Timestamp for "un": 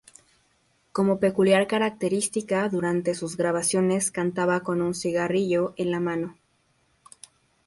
4.81-4.95